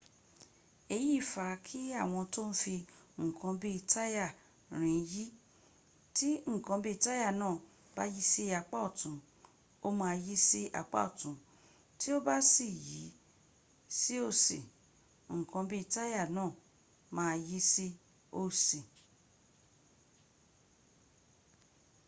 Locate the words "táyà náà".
7.05-7.55, 15.93-16.51